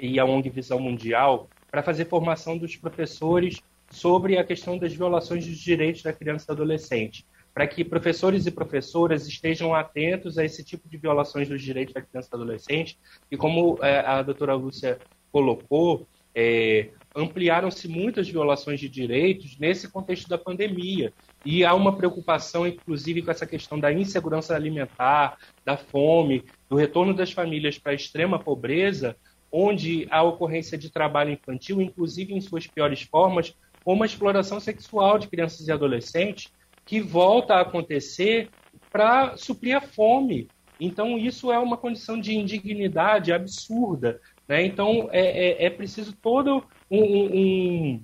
[0.00, 5.44] e a ONG Visão Mundial, para fazer formação dos professores sobre a questão das violações
[5.44, 7.26] dos direitos da criança e do adolescente,
[7.58, 12.00] para que professores e professoras estejam atentos a esse tipo de violações dos direitos da
[12.00, 12.96] criança e do adolescente.
[13.32, 14.96] E como é, a doutora Lúcia
[15.32, 21.12] colocou, é, ampliaram-se muitas violações de direitos nesse contexto da pandemia.
[21.44, 27.12] E há uma preocupação, inclusive, com essa questão da insegurança alimentar, da fome, do retorno
[27.12, 29.16] das famílias para a extrema pobreza,
[29.50, 35.18] onde a ocorrência de trabalho infantil, inclusive em suas piores formas, como a exploração sexual
[35.18, 36.52] de crianças e adolescentes,
[36.88, 38.48] que volta a acontecer
[38.90, 40.48] para suprir a fome.
[40.80, 44.18] Então, isso é uma condição de indignidade absurda.
[44.48, 44.64] Né?
[44.64, 48.02] Então, é, é, é preciso todo um, um,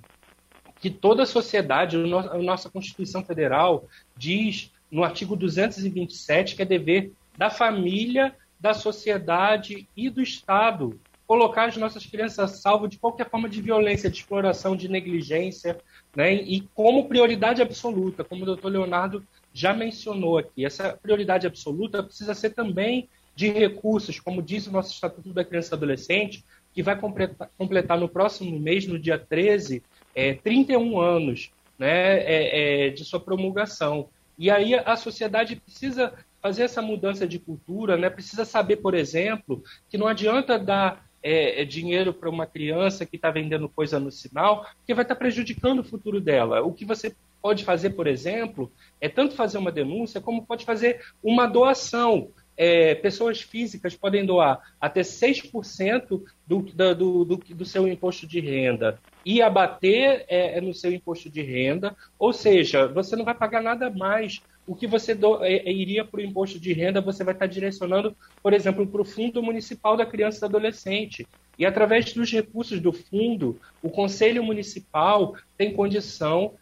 [0.78, 7.10] que toda a sociedade, a nossa Constituição Federal diz no artigo 227 que é dever
[7.38, 13.28] da família, da sociedade e do Estado colocar as nossas crianças a salvo de qualquer
[13.28, 15.80] forma de violência, de exploração, de negligência,
[16.14, 16.34] né?
[16.34, 20.64] e como prioridade absoluta, como o doutor Leonardo já mencionou aqui.
[20.64, 25.74] Essa prioridade absoluta precisa ser também de recursos, como diz o nosso Estatuto da Criança
[25.74, 29.82] e Adolescente, que vai completar, completar no próximo mês, no dia 13,
[30.14, 34.08] é, 31 anos né, é, é, de sua promulgação.
[34.38, 38.10] E aí a sociedade precisa fazer essa mudança de cultura, né?
[38.10, 43.16] precisa saber, por exemplo, que não adianta dar é, é dinheiro para uma criança que
[43.16, 46.60] está vendendo coisa no sinal, que vai estar tá prejudicando o futuro dela.
[46.60, 51.00] O que você pode fazer, por exemplo, é tanto fazer uma denúncia, como pode fazer
[51.22, 58.26] uma doação é, pessoas físicas podem doar até 6% do, do, do, do seu imposto
[58.26, 63.24] de renda e abater é, é, no seu imposto de renda, ou seja, você não
[63.24, 64.40] vai pagar nada mais.
[64.66, 67.46] O que você do, é, é iria para o imposto de renda, você vai estar
[67.46, 71.26] direcionando, por exemplo, para o Fundo Municipal da Criança e do Adolescente.
[71.58, 76.54] E através dos recursos do fundo, o Conselho Municipal tem condição,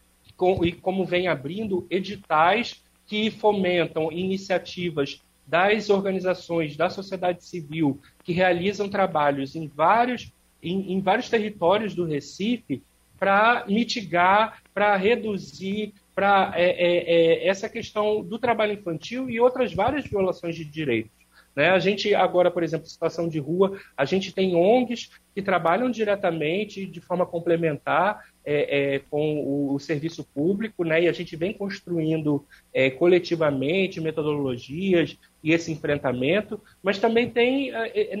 [0.63, 8.89] e como vem abrindo, editais que fomentam iniciativas das organizações da sociedade civil que realizam
[8.89, 12.81] trabalhos em vários, em, em vários territórios do Recife
[13.19, 19.73] para mitigar, para reduzir, para é, é, é, essa questão do trabalho infantil e outras
[19.73, 21.23] várias violações de direitos.
[21.55, 21.69] Né?
[21.69, 26.85] A gente agora, por exemplo, situação de rua, a gente tem ONGs que trabalham diretamente,
[26.85, 31.03] de forma complementar, é, é, com o, o, serviço público, né?
[31.03, 38.13] e a gente vem construindo é, coletivamente metodologias e esse enfrentamento, mas também tem é,
[38.13, 38.17] é,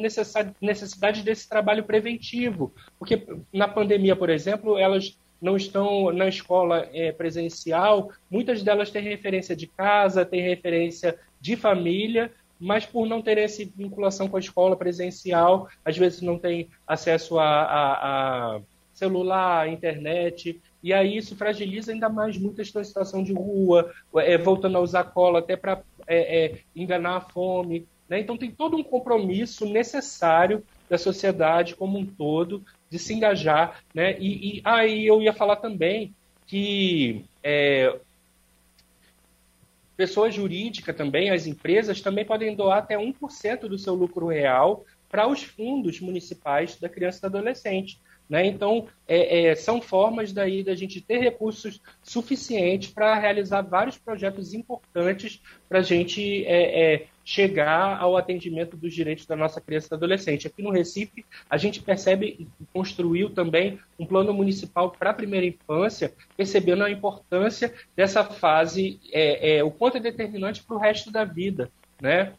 [0.61, 7.11] necessidade desse trabalho preventivo, porque na pandemia, por exemplo, elas não estão na escola é,
[7.11, 13.37] presencial, muitas delas têm referência de casa, têm referência de família, mas por não ter
[13.37, 18.61] essa vinculação com a escola presencial, às vezes não tem acesso a, a, a
[18.93, 24.37] celular, internet, e aí isso fragiliza ainda mais muitas estão em situação de rua, é,
[24.37, 27.85] voltando a usar cola até para é, é, enganar a fome.
[28.07, 28.21] Né?
[28.21, 33.81] Então tem todo um compromisso necessário da sociedade como um todo de se engajar.
[33.91, 34.15] Né?
[34.19, 36.13] E, e aí eu ia falar também
[36.45, 37.97] que é,
[39.97, 45.27] Pessoa jurídica também, as empresas também podem doar até 1% do seu lucro real para
[45.27, 47.99] os fundos municipais da criança e do adolescente.
[48.33, 48.47] Né?
[48.47, 54.55] Então, é, é, são formas daí da gente ter recursos suficientes para realizar vários projetos
[54.55, 59.95] importantes para a gente é, é, chegar ao atendimento dos direitos da nossa criança e
[59.95, 60.47] adolescente.
[60.47, 65.45] Aqui no Recife, a gente percebe e construiu também um plano municipal para a primeira
[65.45, 71.11] infância, percebendo a importância dessa fase, é, é, o quanto é determinante para o resto
[71.11, 71.69] da vida.
[72.01, 72.33] Né?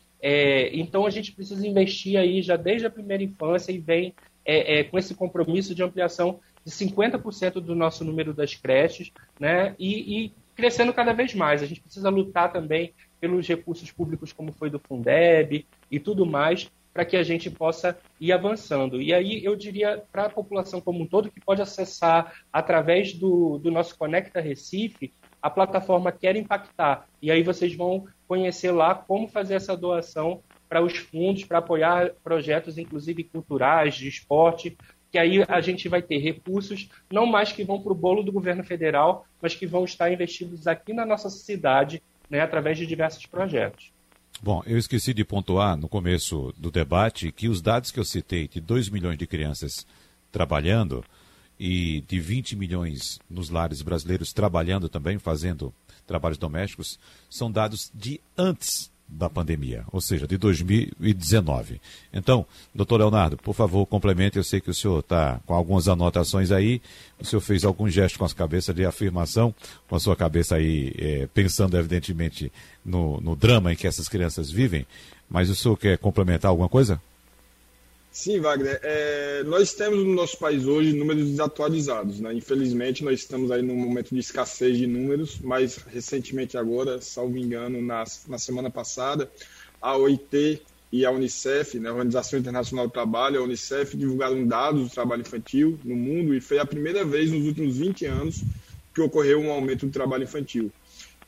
[0.72, 4.84] então, a gente precisa investir aí já desde a primeira infância e vem é, é,
[4.84, 9.74] com esse compromisso de ampliação de 50% do nosso número das creches, né?
[9.78, 11.62] E, e, crescendo cada vez mais.
[11.62, 16.70] A gente precisa lutar também pelos recursos públicos, como foi do Fundeb e tudo mais,
[16.92, 19.02] para que a gente possa ir avançando.
[19.02, 23.58] E aí eu diria para a população como um todo que pode acessar através do,
[23.58, 27.06] do nosso Conecta Recife a plataforma Quer Impactar.
[27.20, 32.10] E aí vocês vão conhecer lá como fazer essa doação para os fundos, para apoiar
[32.22, 34.76] projetos, inclusive culturais, de esporte,
[35.10, 38.32] que aí a gente vai ter recursos não mais que vão para o bolo do
[38.32, 43.24] governo federal, mas que vão estar investidos aqui na nossa cidade, né, através de diversos
[43.26, 43.92] projetos.
[44.42, 48.48] Bom, eu esqueci de pontuar no começo do debate que os dados que eu citei
[48.48, 49.86] de 2 milhões de crianças
[50.32, 51.04] trabalhando
[51.58, 55.72] e de 20 milhões nos lares brasileiros trabalhando também, fazendo
[56.06, 56.98] trabalhos domésticos,
[57.30, 61.80] são dados de antes da pandemia, ou seja, de 2019.
[62.12, 64.36] Então, doutor Leonardo, por favor, complemente.
[64.36, 66.80] Eu sei que o senhor está com algumas anotações aí.
[67.20, 69.54] O senhor fez algum gesto com as cabeças de afirmação,
[69.88, 72.50] com a sua cabeça aí, é, pensando, evidentemente,
[72.84, 74.86] no, no drama em que essas crianças vivem.
[75.28, 77.00] Mas o senhor quer complementar alguma coisa?
[78.14, 78.78] Sim, Wagner.
[78.84, 82.20] É, nós temos no nosso país hoje números desatualizados.
[82.20, 82.32] Né?
[82.32, 87.82] Infelizmente, nós estamos aí num momento de escassez de números, mas recentemente agora, salvo engano,
[87.82, 89.28] na, na semana passada,
[89.82, 94.84] a OIT e a Unicef, né, a Organização Internacional do Trabalho, a Unicef, divulgaram dados
[94.84, 98.44] do trabalho infantil no mundo e foi a primeira vez nos últimos 20 anos
[98.94, 100.70] que ocorreu um aumento do trabalho infantil.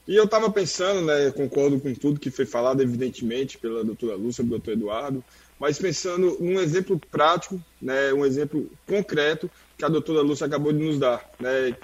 [0.07, 4.45] E eu estava pensando, né, concordo com tudo que foi falado, evidentemente, pela doutora Lúcia,
[4.45, 5.25] pelo doutor Eduardo,
[5.59, 10.79] mas pensando num exemplo prático, né, um exemplo concreto que a doutora Lúcia acabou de
[10.79, 11.31] nos dar.
[11.41, 11.75] Né,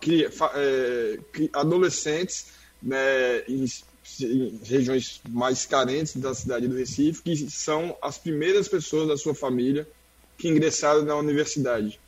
[0.00, 2.46] que, é, que adolescentes
[2.82, 3.64] né, em,
[4.20, 9.34] em, regiões mais carentes da cidade do Recife, que são as primeiras pessoas da sua
[9.34, 9.86] família
[10.36, 12.00] que ingressaram na universidade.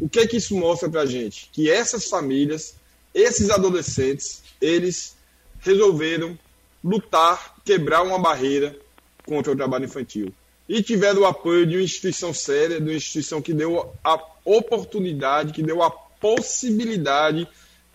[0.00, 1.50] O que é que isso mostra para a gente?
[1.52, 2.74] Que essas famílias,
[3.14, 5.14] esses adolescentes, eles
[5.60, 6.38] resolveram
[6.82, 8.76] lutar, quebrar uma barreira
[9.24, 10.32] contra o trabalho infantil
[10.68, 15.52] e tiveram o apoio de uma instituição séria, de uma instituição que deu a oportunidade,
[15.52, 17.46] que deu a possibilidade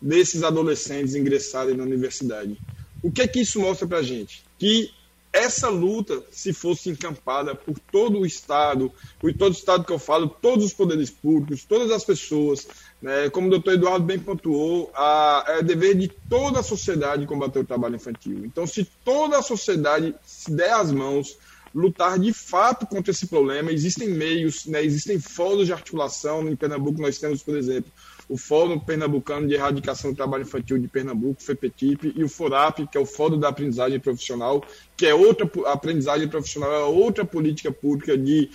[0.01, 2.57] desses adolescentes ingressarem na universidade.
[3.01, 4.43] O que é que isso mostra para a gente?
[4.57, 4.91] Que
[5.31, 9.99] essa luta, se fosse encampada por todo o Estado, por todo o Estado que eu
[9.99, 12.67] falo, todos os poderes públicos, todas as pessoas,
[13.01, 17.59] né, como o doutor Eduardo bem pontuou, a, é dever de toda a sociedade combater
[17.59, 18.43] o trabalho infantil.
[18.43, 21.37] Então, se toda a sociedade se der as mãos,
[21.73, 23.71] lutar de fato contra esse problema.
[23.71, 26.47] Existem meios, né, existem fóruns de articulação.
[26.47, 27.91] Em Pernambuco nós temos, por exemplo,
[28.27, 32.97] o Fórum Pernambucano de Erradicação do Trabalho Infantil de Pernambuco, FEPETIP, e o FORAP, que
[32.97, 34.63] é o Fórum da Aprendizagem Profissional,
[34.95, 38.49] que é outra aprendizagem profissional, é outra política pública de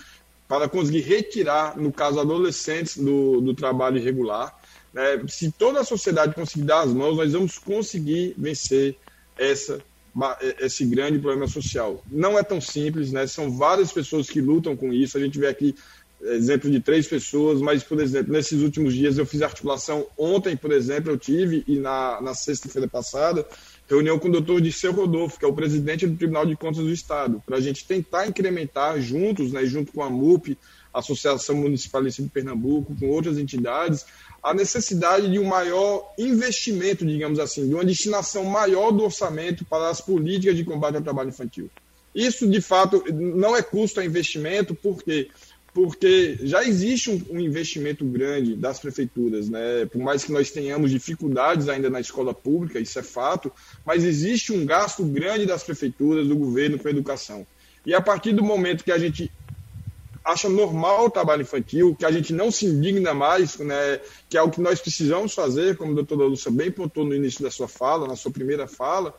[0.47, 4.55] para conseguir retirar, no caso, adolescentes do, do trabalho irregular.
[4.93, 5.23] Né?
[5.27, 8.95] Se toda a sociedade conseguir dar as mãos, nós vamos conseguir vencer
[9.37, 9.81] essa
[10.59, 12.03] esse grande problema social.
[12.09, 13.27] Não é tão simples, né?
[13.27, 15.17] São várias pessoas que lutam com isso.
[15.17, 15.75] A gente vê aqui
[16.21, 20.07] exemplo de três pessoas, mas, por exemplo, nesses últimos dias eu fiz articulação.
[20.17, 23.45] Ontem, por exemplo, eu tive, e na, na sexta-feira passada,
[23.87, 26.91] reunião com o doutor Disseu Rodolfo, que é o presidente do Tribunal de Contas do
[26.91, 30.57] Estado, para a gente tentar incrementar juntos, né, junto com a MUP,
[30.99, 34.05] Associação Municipalista de Pernambuco, com outras entidades,
[34.41, 39.89] a necessidade de um maior investimento, digamos assim, de uma destinação maior do orçamento para
[39.89, 41.69] as políticas de combate ao trabalho infantil.
[42.13, 45.29] Isso, de fato, não é custo, é investimento, por quê?
[45.73, 49.85] Porque já existe um investimento grande das prefeituras, né?
[49.91, 53.51] por mais que nós tenhamos dificuldades ainda na escola pública, isso é fato,
[53.85, 57.45] mas existe um gasto grande das prefeituras, do governo com a educação.
[57.85, 59.29] E a partir do momento que a gente
[60.25, 64.41] acha normal o trabalho infantil, que a gente não se indigna mais, né, que é
[64.41, 67.67] o que nós precisamos fazer, como a doutora Lúcia bem pontuou no início da sua
[67.67, 69.13] fala, na sua primeira fala.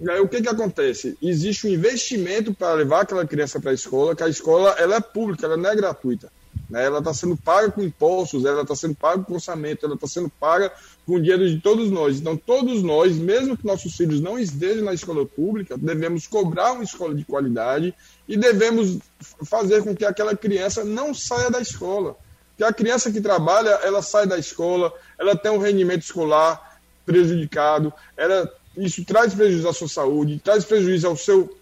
[0.00, 1.16] E aí, o que, que acontece?
[1.20, 5.00] Existe um investimento para levar aquela criança para a escola, que a escola ela é
[5.00, 6.32] pública, ela não é gratuita.
[6.74, 6.84] Né?
[6.84, 10.28] Ela está sendo paga com impostos, ela está sendo paga com orçamento, ela está sendo
[10.28, 10.72] paga
[11.06, 12.18] com o dinheiro de todos nós.
[12.18, 16.82] Então, todos nós, mesmo que nossos filhos não estejam na escola pública, devemos cobrar uma
[16.82, 17.94] escola de qualidade
[18.28, 18.98] e devemos
[19.44, 22.16] fazer com que aquela criança não saia da escola.
[22.56, 27.92] Que a criança que trabalha, ela sai da escola, ela tem um rendimento escolar prejudicado,
[28.16, 31.56] ela, isso traz prejuízo à sua saúde, traz prejuízo ao seu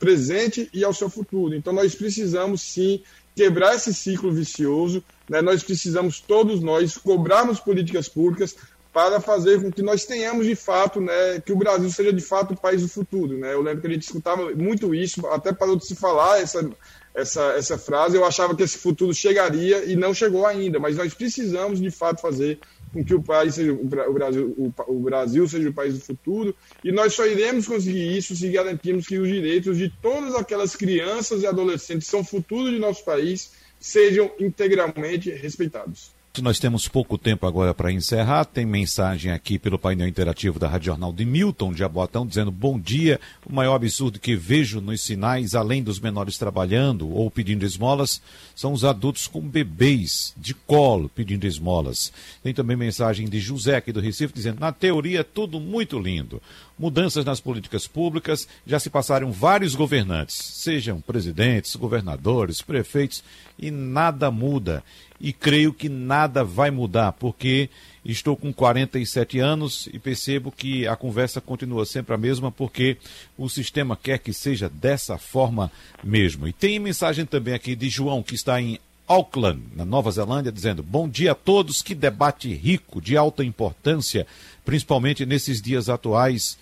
[0.00, 1.54] presente e ao seu futuro.
[1.54, 3.00] Então, nós precisamos sim
[3.38, 5.00] quebrar esse ciclo vicioso.
[5.28, 5.40] Né?
[5.40, 8.56] Nós precisamos, todos nós, cobrarmos políticas públicas
[8.92, 12.54] para fazer com que nós tenhamos de fato, né, que o Brasil seja de fato
[12.54, 13.38] o país do futuro.
[13.38, 13.54] Né?
[13.54, 16.68] Eu lembro que a gente escutava muito isso, até parou de se falar essa,
[17.14, 18.16] essa, essa frase.
[18.16, 22.20] Eu achava que esse futuro chegaria e não chegou ainda, mas nós precisamos de fato
[22.20, 22.58] fazer
[22.92, 26.54] com que o país seja o Brasil, o, o Brasil seja o país do futuro,
[26.82, 31.42] e nós só iremos conseguir isso se garantirmos que os direitos de todas aquelas crianças
[31.42, 36.17] e adolescentes que são o futuro de nosso país sejam integralmente respeitados.
[36.40, 38.44] Nós temos pouco tempo agora para encerrar.
[38.44, 42.78] Tem mensagem aqui pelo painel interativo da Rádio Jornal de Milton de Abotão dizendo bom
[42.78, 43.20] dia.
[43.44, 48.22] O maior absurdo que vejo nos sinais, além dos menores trabalhando ou pedindo esmolas,
[48.54, 52.12] são os adultos com bebês de colo pedindo esmolas.
[52.42, 56.40] Tem também mensagem de José aqui do Recife dizendo na teoria tudo muito lindo.
[56.78, 63.24] Mudanças nas políticas públicas, já se passaram vários governantes, sejam presidentes, governadores, prefeitos,
[63.58, 64.84] e nada muda
[65.20, 67.68] e creio que nada vai mudar, porque
[68.04, 72.96] estou com 47 anos e percebo que a conversa continua sempre a mesma, porque
[73.36, 75.70] o sistema quer que seja dessa forma
[76.02, 76.46] mesmo.
[76.46, 80.82] E tem mensagem também aqui de João, que está em Auckland, na Nova Zelândia, dizendo:
[80.82, 84.26] Bom dia a todos, que debate rico, de alta importância,
[84.64, 86.58] principalmente nesses dias atuais.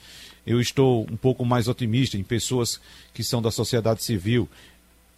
[0.46, 2.80] Eu estou um pouco mais otimista em pessoas
[3.12, 4.48] que são da sociedade civil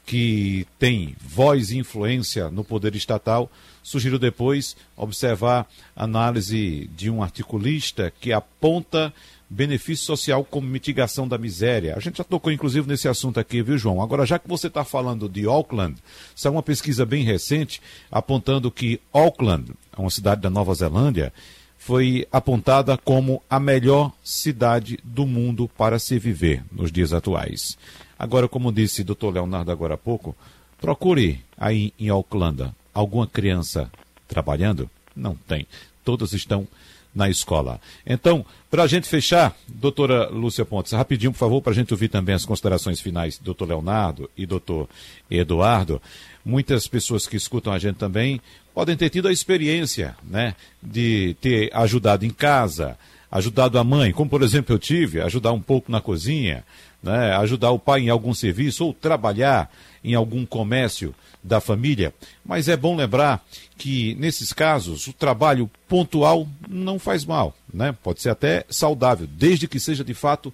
[0.09, 3.53] que tem voz e influência no poder estatal,
[3.83, 9.13] sugiro depois observar a análise de um articulista que aponta
[9.51, 11.95] benefício social como mitigação da miséria.
[11.95, 14.01] A gente já tocou inclusive nesse assunto aqui, viu, João?
[14.01, 15.97] Agora, já que você está falando de Auckland,
[16.35, 21.35] saiu uma pesquisa bem recente apontando que Auckland, uma cidade da Nova Zelândia,
[21.77, 27.77] foi apontada como a melhor cidade do mundo para se viver nos dias atuais.
[28.19, 30.35] Agora, como disse o doutor Leonardo agora há pouco,
[30.81, 33.91] procure aí em Auckland alguma criança
[34.27, 34.91] trabalhando?
[35.15, 35.67] Não tem.
[36.05, 36.67] Todas estão
[37.15, 37.81] na escola.
[38.07, 42.09] Então, para a gente fechar, doutora Lúcia Pontes, rapidinho, por favor, para a gente ouvir
[42.09, 44.89] também as considerações finais do doutor Leonardo e doutor
[45.31, 46.01] Eduardo.
[46.45, 48.41] Muitas pessoas que escutam a gente também
[48.75, 52.97] podem ter tido a experiência né, de ter ajudado em casa,
[53.31, 56.65] ajudado a mãe, como por exemplo eu tive, ajudar um pouco na cozinha,
[57.03, 59.71] né, ajudar o pai em algum serviço ou trabalhar
[60.03, 62.13] em algum comércio da família.
[62.45, 63.45] Mas é bom lembrar
[63.77, 67.95] que, nesses casos, o trabalho pontual não faz mal, né?
[68.03, 70.53] pode ser até saudável, desde que seja de fato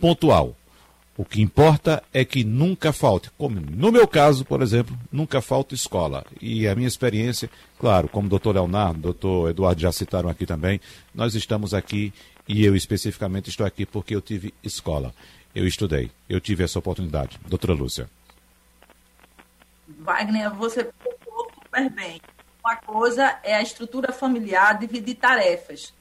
[0.00, 0.56] pontual.
[1.16, 5.72] O que importa é que nunca falte, como no meu caso, por exemplo, nunca falta
[5.72, 6.26] escola.
[6.42, 10.80] E a minha experiência, claro, como o doutor Leonardo, doutor Eduardo já citaram aqui também,
[11.14, 12.12] nós estamos aqui
[12.48, 15.14] e eu especificamente estou aqui porque eu tive escola
[15.54, 17.38] eu estudei, eu tive essa oportunidade.
[17.46, 18.08] Doutora Lúcia.
[19.86, 22.20] Wagner, você pontuou super bem.
[22.64, 25.92] Uma coisa é a estrutura familiar dividir tarefas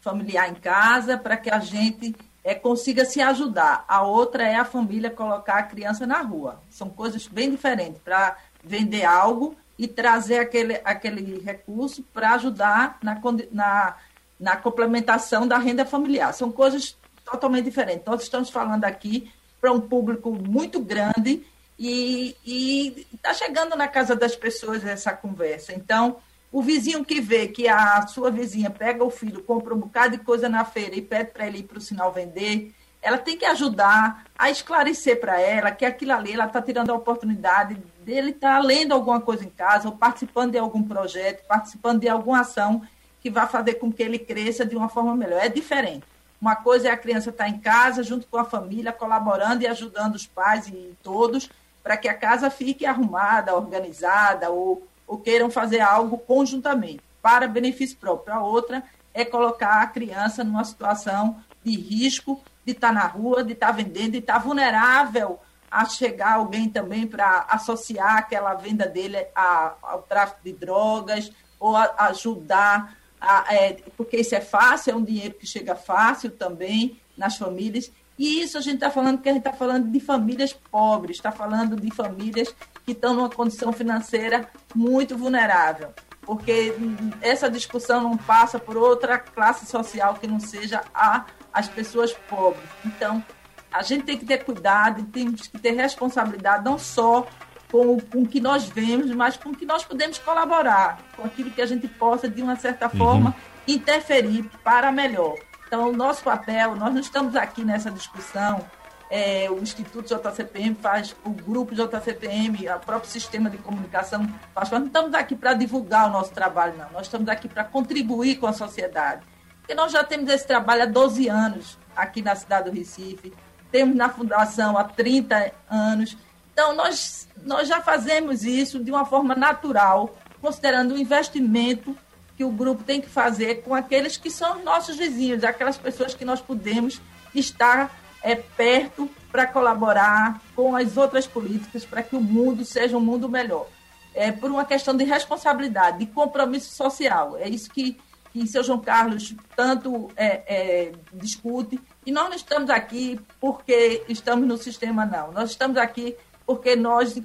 [0.00, 3.84] familiar em casa para que a gente é, consiga se ajudar.
[3.86, 6.60] A outra é a família colocar a criança na rua.
[6.70, 13.20] São coisas bem diferentes para vender algo e trazer aquele, aquele recurso para ajudar na,
[13.52, 13.96] na,
[14.38, 16.32] na complementação da renda familiar.
[16.32, 16.96] São coisas
[17.30, 18.02] totalmente diferente.
[18.06, 21.44] Nós estamos falando aqui para um público muito grande
[21.78, 25.72] e está chegando na casa das pessoas essa conversa.
[25.72, 26.16] Então,
[26.52, 30.24] o vizinho que vê que a sua vizinha pega o filho, compra um bocado de
[30.24, 33.46] coisa na feira e pede para ele ir para o sinal vender, ela tem que
[33.46, 38.60] ajudar a esclarecer para ela que aquilo ali ela está tirando a oportunidade dele estar
[38.60, 42.82] tá lendo alguma coisa em casa, ou participando de algum projeto, participando de alguma ação
[43.22, 45.40] que vai fazer com que ele cresça de uma forma melhor.
[45.40, 46.04] É diferente.
[46.40, 50.14] Uma coisa é a criança estar em casa, junto com a família, colaborando e ajudando
[50.14, 51.50] os pais e todos,
[51.82, 57.98] para que a casa fique arrumada, organizada, ou, ou queiram fazer algo conjuntamente, para benefício
[57.98, 58.34] próprio.
[58.34, 58.82] A outra
[59.12, 64.12] é colocar a criança numa situação de risco de estar na rua, de estar vendendo,
[64.12, 65.38] de estar vulnerável
[65.70, 71.30] a chegar alguém também para associar aquela venda dele ao tráfico de drogas
[71.60, 76.98] ou ajudar a, é, porque isso é fácil, é um dinheiro que chega fácil também
[77.16, 77.92] nas famílias.
[78.18, 81.32] E isso a gente está falando que a gente está falando de famílias pobres, está
[81.32, 82.54] falando de famílias
[82.84, 85.88] que estão numa condição financeira muito vulnerável.
[86.20, 86.74] Porque
[87.20, 92.68] essa discussão não passa por outra classe social que não seja a, as pessoas pobres.
[92.84, 93.24] Então,
[93.72, 97.26] a gente tem que ter cuidado, temos que ter responsabilidade, não só
[97.70, 101.50] com, com o que nós vemos, mas com o que nós podemos colaborar, com aquilo
[101.50, 102.98] que a gente possa, de uma certa uhum.
[102.98, 105.36] forma, interferir para melhor.
[105.66, 108.64] Então, o nosso papel, nós não estamos aqui nessa discussão,
[109.08, 114.80] é, o Instituto JCPM faz, o grupo JCPM, o próprio sistema de comunicação faz, nós
[114.80, 116.90] não estamos aqui para divulgar o nosso trabalho, não.
[116.90, 119.22] Nós estamos aqui para contribuir com a sociedade.
[119.58, 123.32] Porque nós já temos esse trabalho há 12 anos aqui na cidade do Recife,
[123.70, 126.16] temos na Fundação há 30 anos,
[126.60, 131.96] então, nós, nós já fazemos isso de uma forma natural, considerando o investimento
[132.36, 136.22] que o grupo tem que fazer com aqueles que são nossos vizinhos, aquelas pessoas que
[136.22, 137.00] nós podemos
[137.34, 143.00] estar é, perto para colaborar com as outras políticas para que o mundo seja um
[143.00, 143.66] mundo melhor.
[144.14, 147.38] é, por uma questão de responsabilidade, de compromisso social.
[147.38, 147.98] É isso que,
[148.32, 151.80] que seu João Carlos tanto é, é, discute.
[152.04, 155.32] E nós não estamos aqui porque estamos no sistema, não.
[155.32, 156.16] Nós estamos aqui
[156.50, 157.16] porque nós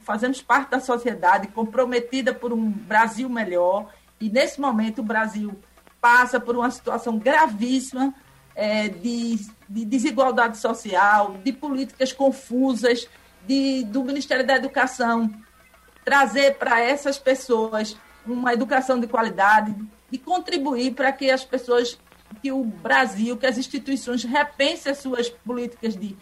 [0.00, 3.88] fazemos parte da sociedade comprometida por um Brasil melhor.
[4.20, 5.54] E nesse momento o Brasil
[6.00, 8.12] passa por uma situação gravíssima
[8.56, 13.08] é, de, de, desigualdade social, de políticas confusas,
[13.46, 15.32] de, do Ministério da Educação
[16.04, 19.76] trazer para essas pessoas uma educação de qualidade,
[20.10, 21.96] de contribuir para que as pessoas,
[22.42, 26.16] que o Brasil, que as instituições repensem as suas políticas de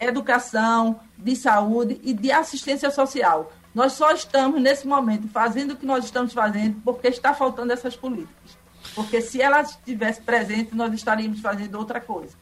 [0.00, 3.52] educação, de saúde e de assistência social.
[3.74, 7.94] Nós só estamos, nesse momento, fazendo o que nós estamos fazendo porque está faltando essas
[7.94, 8.58] políticas.
[8.94, 12.34] Porque se elas estivessem presentes, nós estaríamos fazendo outra coisa.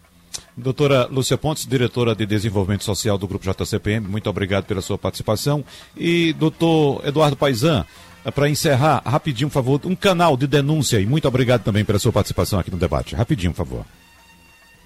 [0.57, 5.65] Doutora Lúcia Pontes, diretora de Desenvolvimento Social do Grupo JCPM, muito obrigado pela sua participação.
[5.97, 7.85] E doutor Eduardo Paizan,
[8.35, 12.13] para encerrar, rapidinho, por favor, um canal de denúncia e muito obrigado também pela sua
[12.13, 13.15] participação aqui no debate.
[13.15, 13.87] Rapidinho, por favor.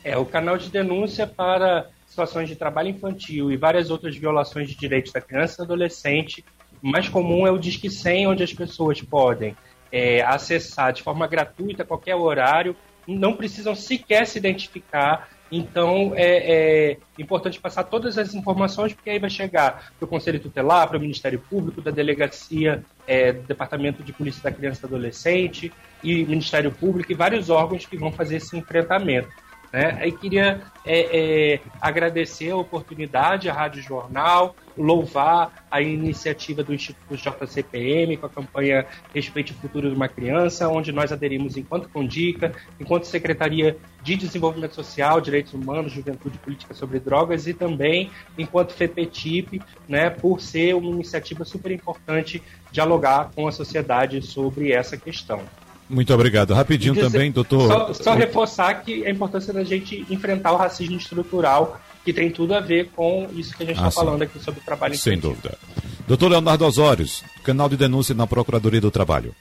[0.05, 4.77] É, o canal de denúncia para situações de trabalho infantil e várias outras violações de
[4.77, 6.45] direitos da criança e adolescente.
[6.83, 9.57] O mais comum é o Disque 100, onde as pessoas podem
[9.91, 15.29] é, acessar de forma gratuita qualquer horário, não precisam sequer se identificar.
[15.51, 20.41] Então é, é importante passar todas as informações, porque aí vai chegar para o Conselho
[20.41, 24.89] Tutelar, para o Ministério Público, da Delegacia, é, do Departamento de Polícia da Criança e
[24.89, 29.31] do Adolescente e Ministério Público e vários órgãos que vão fazer esse enfrentamento.
[29.73, 30.07] Né?
[30.07, 37.17] E queria é, é, agradecer a oportunidade à Rádio Jornal, louvar a iniciativa do Instituto
[37.17, 42.53] JCPM com a campanha Respeite o Futuro de uma Criança, onde nós aderimos enquanto Condica,
[42.79, 49.63] enquanto Secretaria de Desenvolvimento Social, Direitos Humanos, Juventude Política sobre Drogas e também enquanto FEPETIP,
[49.89, 55.43] né, por ser uma iniciativa super importante dialogar com a sociedade sobre essa questão.
[55.89, 56.55] Muito obrigado.
[56.55, 57.69] Rapidinho dizer, também, doutor.
[57.69, 62.55] Só, só, reforçar que a importância da gente enfrentar o racismo estrutural, que tem tudo
[62.55, 65.19] a ver com isso que a gente está ah, falando aqui sobre o trabalho Sem
[65.19, 65.59] dúvida.
[66.07, 69.35] Doutor Leonardo Osórios, canal de denúncia na Procuradoria do Trabalho.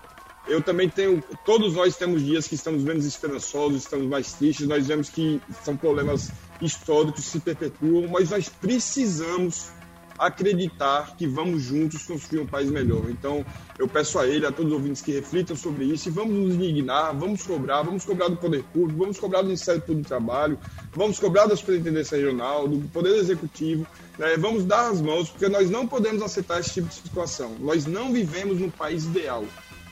[0.47, 4.85] Eu também tenho, todos nós temos dias que estamos menos esperançosos, estamos mais tristes, nós
[4.85, 6.29] vemos que são problemas
[6.61, 9.69] históricos que se perpetuam, mas nós precisamos
[10.17, 13.09] acreditar que vamos juntos construir um país melhor.
[13.09, 13.45] Então,
[13.77, 16.55] eu peço a ele, a todos os ouvintes que reflitam sobre isso e vamos nos
[16.55, 20.57] indignar, vamos cobrar, vamos cobrar do Poder Público, vamos cobrar do Ministério Público do Trabalho,
[20.93, 23.85] vamos cobrar da Superintendência Regional, do Poder Executivo,
[24.17, 24.37] né?
[24.37, 27.55] vamos dar as mãos, porque nós não podemos aceitar esse tipo de situação.
[27.59, 29.43] Nós não vivemos num país ideal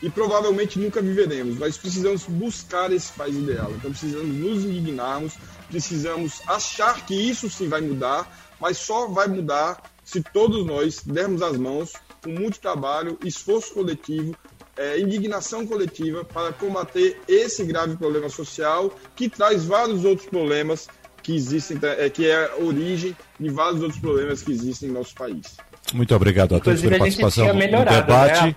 [0.02, 1.58] e provavelmente nunca viveremos.
[1.58, 3.72] Nós precisamos buscar esse país ideal.
[3.76, 5.34] Então precisamos nos indignarmos,
[5.68, 11.42] precisamos achar que isso sim vai mudar, mas só vai mudar se todos nós dermos
[11.42, 11.92] as mãos
[12.22, 14.32] com muito trabalho, esforço coletivo,
[14.76, 20.86] é, indignação coletiva para combater esse grave problema social que traz vários outros problemas
[21.20, 25.16] que existem, é, que é a origem de vários outros problemas que existem no nosso
[25.16, 25.56] país.
[25.92, 28.44] Muito obradiado a todos pela participação no debate.
[28.44, 28.56] Né?